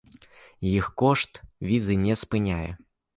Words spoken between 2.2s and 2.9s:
спыняе!